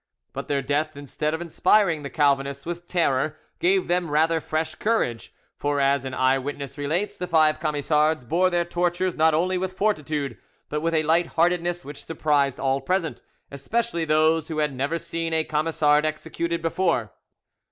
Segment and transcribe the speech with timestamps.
[0.33, 5.31] But their death, instead of inspiring the Calvinists with terror, gave them rather fresh courage,
[5.59, 9.77] for, as an eye witness relates, the five Camisards bore their tortures not only with
[9.77, 14.97] fortitude, but with a light heartedness which surprised all present, especially those who had never
[14.97, 17.13] seen a Camisard executed before.